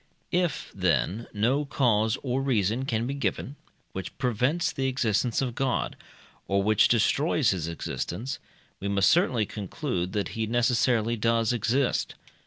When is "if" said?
0.31-0.71